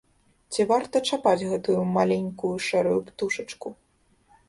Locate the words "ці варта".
0.55-1.01